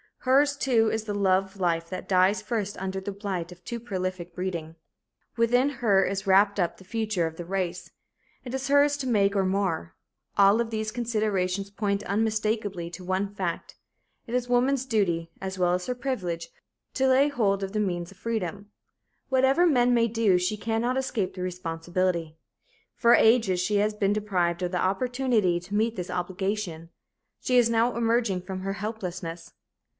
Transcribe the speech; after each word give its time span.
Hers, 0.23 0.55
too, 0.55 0.89
is 0.91 1.03
the 1.03 1.13
love 1.15 1.59
life 1.59 1.89
that 1.89 2.07
dies 2.09 2.43
first 2.43 2.77
under 2.77 2.99
the 2.99 3.11
blight 3.11 3.51
of 3.51 3.63
too 3.63 3.79
prolific 3.79 4.33
breeding. 4.35 4.75
Within 5.35 5.69
her 5.69 6.03
is 6.05 6.25
wrapped 6.27 6.59
up 6.59 6.77
the 6.77 6.83
future 6.83 7.25
of 7.27 7.37
the 7.37 7.45
race 7.45 7.91
it 8.43 8.53
is 8.53 8.67
hers 8.67 8.97
to 8.97 9.07
make 9.07 9.35
or 9.35 9.43
mar. 9.45 9.95
All 10.37 10.61
of 10.61 10.69
these 10.69 10.91
considerations 10.91 11.69
point 11.71 12.03
unmistakably 12.03 12.89
to 12.91 13.03
one 13.03 13.33
fact 13.33 13.75
it 14.27 14.33
is 14.35 14.49
woman's 14.49 14.85
duty 14.85 15.31
as 15.39 15.57
well 15.59 15.73
as 15.73 15.85
her 15.87 15.95
privilege 15.95 16.49
to 16.95 17.07
lay 17.07 17.27
hold 17.27 17.61
of 17.63 17.71
the 17.71 17.79
means 17.79 18.11
of 18.11 18.17
freedom. 18.17 18.71
Whatever 19.29 19.65
men 19.67 19.91
may 19.93 20.07
do, 20.07 20.37
she 20.37 20.57
cannot 20.57 20.97
escape 20.97 21.33
the 21.33 21.41
responsibility. 21.43 22.37
For 22.95 23.13
ages 23.15 23.59
she 23.59 23.77
has 23.77 23.93
been 23.95 24.13
deprived 24.13 24.61
of 24.63 24.71
the 24.71 24.81
opportunity 24.81 25.59
to 25.59 25.75
meet 25.75 25.95
this 25.95 26.09
obligation. 26.11 26.89
She 27.39 27.57
is 27.57 27.69
now 27.71 27.95
emerging 27.95 28.41
from 28.41 28.61
her 28.61 28.73
helplessness. 28.73 29.53